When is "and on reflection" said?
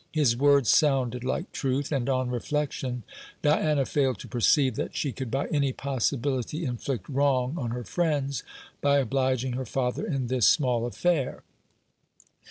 1.91-3.03